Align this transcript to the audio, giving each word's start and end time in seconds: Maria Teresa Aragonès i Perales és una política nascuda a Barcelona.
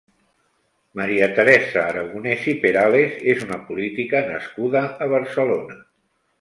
Maria 1.01 1.27
Teresa 1.39 1.83
Aragonès 1.89 2.49
i 2.55 2.57
Perales 2.65 3.21
és 3.35 3.47
una 3.49 3.61
política 3.71 4.25
nascuda 4.33 4.85
a 5.09 5.13
Barcelona. 5.17 5.83